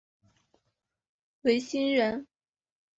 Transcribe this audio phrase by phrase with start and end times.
[1.43, 2.25] 讳熙仁。